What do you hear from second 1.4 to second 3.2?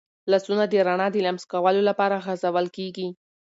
کولو لپاره غځول کېږي.